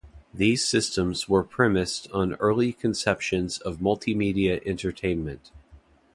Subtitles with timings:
[0.33, 5.51] These systems were premised on early conceptions of multimedia entertainment.